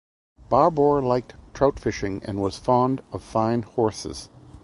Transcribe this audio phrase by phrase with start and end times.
[0.49, 4.29] Barbour liked trout fishing and was fond of fine horses.